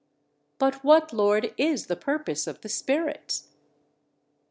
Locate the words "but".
0.57-0.83